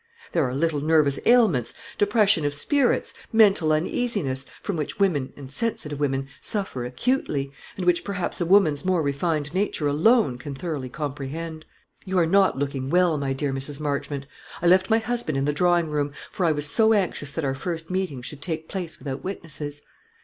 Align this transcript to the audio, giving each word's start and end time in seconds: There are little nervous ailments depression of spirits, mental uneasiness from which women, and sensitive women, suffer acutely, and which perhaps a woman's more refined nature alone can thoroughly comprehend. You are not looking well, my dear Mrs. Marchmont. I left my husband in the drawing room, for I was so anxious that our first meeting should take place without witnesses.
There 0.31 0.43
are 0.45 0.55
little 0.55 0.81
nervous 0.81 1.19
ailments 1.27 1.75
depression 1.99 2.43
of 2.43 2.55
spirits, 2.55 3.13
mental 3.31 3.71
uneasiness 3.71 4.47
from 4.59 4.75
which 4.75 4.97
women, 4.97 5.31
and 5.37 5.51
sensitive 5.51 5.99
women, 5.99 6.27
suffer 6.41 6.83
acutely, 6.85 7.51
and 7.77 7.85
which 7.85 8.03
perhaps 8.03 8.41
a 8.41 8.45
woman's 8.47 8.83
more 8.83 9.03
refined 9.03 9.53
nature 9.53 9.87
alone 9.87 10.39
can 10.39 10.55
thoroughly 10.55 10.89
comprehend. 10.89 11.67
You 12.03 12.17
are 12.17 12.25
not 12.25 12.57
looking 12.57 12.89
well, 12.89 13.15
my 13.19 13.33
dear 13.33 13.53
Mrs. 13.53 13.79
Marchmont. 13.79 14.25
I 14.59 14.65
left 14.65 14.89
my 14.89 14.97
husband 14.97 15.37
in 15.37 15.45
the 15.45 15.53
drawing 15.53 15.91
room, 15.91 16.13
for 16.31 16.47
I 16.47 16.51
was 16.51 16.65
so 16.65 16.93
anxious 16.93 17.31
that 17.33 17.45
our 17.45 17.53
first 17.53 17.91
meeting 17.91 18.23
should 18.23 18.41
take 18.41 18.67
place 18.67 18.97
without 18.97 19.23
witnesses. 19.23 19.83